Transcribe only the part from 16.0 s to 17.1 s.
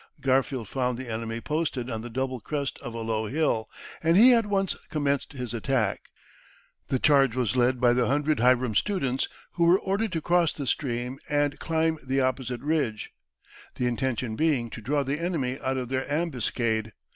ambuscade.